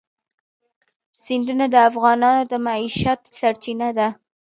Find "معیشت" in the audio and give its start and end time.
2.65-3.21